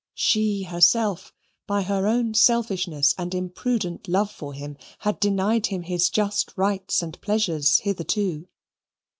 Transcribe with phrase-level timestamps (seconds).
[0.15, 1.31] She herself,
[1.67, 7.03] by her own selfishness and imprudent love for him had denied him his just rights
[7.03, 8.47] and pleasures hitherto.